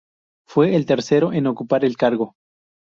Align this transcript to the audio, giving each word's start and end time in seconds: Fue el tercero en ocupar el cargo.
Fue 0.47 0.75
el 0.75 0.87
tercero 0.87 1.31
en 1.31 1.45
ocupar 1.45 1.85
el 1.85 1.95
cargo. 1.95 2.33